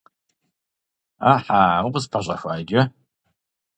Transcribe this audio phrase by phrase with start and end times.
[1.23, 2.81] Ӏэхьа, укъыспэщӀэхуа иджы!